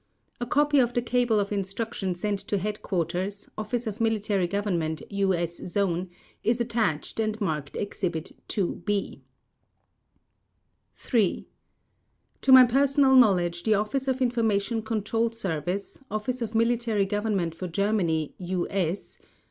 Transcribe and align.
A 0.39 0.47
copy 0.47 0.79
of 0.79 0.95
the 0.95 1.01
cable 1.03 1.39
of 1.39 1.51
instruction 1.51 2.15
sent 2.15 2.39
to 2.47 2.57
Headquarters, 2.57 3.47
Office 3.55 3.85
of 3.85 4.01
Military 4.01 4.47
Government, 4.47 5.03
U.S. 5.11 5.57
Zone, 5.67 6.09
is 6.43 6.59
attached 6.59 7.19
and 7.19 7.39
marked 7.39 7.75
Exhibit 7.77 8.31
"II 8.57 8.81
B". 8.83 9.21
3. 10.95 11.45
To 12.41 12.51
my 12.51 12.65
personal 12.65 13.15
knowledge 13.15 13.61
the 13.61 13.75
Office 13.75 14.07
of 14.07 14.23
Information 14.23 14.81
Control 14.81 15.29
Service, 15.29 15.99
Office 16.09 16.41
of 16.41 16.55
Military 16.55 17.05
Government 17.05 17.53
for 17.53 17.67
Germany 17.67 18.33
(U.S.), 18.39 19.19
(Lt. 19.21 19.27